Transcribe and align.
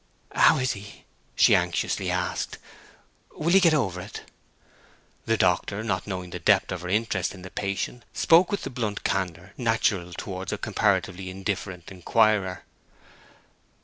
'How 0.33 0.57
is 0.57 0.71
he?' 0.71 1.05
she 1.35 1.55
anxiously 1.55 2.09
asked. 2.09 2.57
'Will 3.33 3.51
he 3.51 3.59
get 3.59 3.75
over 3.75 4.01
it?' 4.01 4.23
The 5.27 5.37
doctor, 5.37 5.83
not 5.83 6.07
knowing 6.07 6.31
the 6.31 6.39
depth 6.39 6.71
of 6.71 6.81
her 6.81 6.89
interest 6.89 7.35
in 7.35 7.43
the 7.43 7.51
patient, 7.51 8.03
spoke 8.11 8.51
with 8.51 8.63
the 8.63 8.71
blunt 8.71 9.03
candour 9.03 9.53
natural 9.57 10.11
towards 10.13 10.51
a 10.51 10.57
comparatively 10.57 11.29
indifferent 11.29 11.91
inquirer. 11.91 12.63